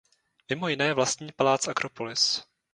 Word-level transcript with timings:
Mimo 0.49 0.67
jiné 0.69 0.93
vlastní 0.93 1.31
Palác 1.31 1.67
Akropolis. 1.67 2.43